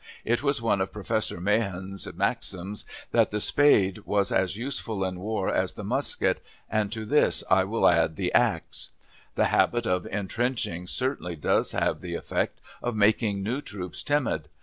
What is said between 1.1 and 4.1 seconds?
Mahan's maxims that the spade